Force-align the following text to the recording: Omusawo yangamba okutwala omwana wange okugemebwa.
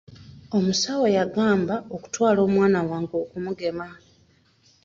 Omusawo 0.57 1.05
yangamba 1.15 1.75
okutwala 1.95 2.39
omwana 2.47 2.79
wange 2.89 3.15
okugemebwa. 3.23 3.87